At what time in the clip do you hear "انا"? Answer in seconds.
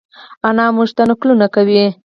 0.47-0.65